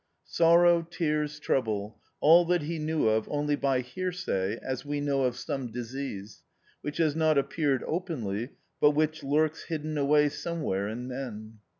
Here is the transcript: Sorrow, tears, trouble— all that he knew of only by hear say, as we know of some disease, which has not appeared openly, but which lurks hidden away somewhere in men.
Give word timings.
Sorrow, 0.25 0.81
tears, 0.81 1.39
trouble— 1.39 1.99
all 2.21 2.43
that 2.45 2.63
he 2.63 2.79
knew 2.79 3.07
of 3.07 3.27
only 3.29 3.55
by 3.55 3.81
hear 3.81 4.11
say, 4.11 4.57
as 4.59 4.83
we 4.83 4.99
know 4.99 5.25
of 5.25 5.35
some 5.35 5.71
disease, 5.71 6.41
which 6.81 6.97
has 6.97 7.15
not 7.15 7.37
appeared 7.37 7.83
openly, 7.85 8.49
but 8.79 8.95
which 8.95 9.23
lurks 9.23 9.65
hidden 9.65 9.99
away 9.99 10.27
somewhere 10.29 10.87
in 10.87 11.07
men. 11.07 11.59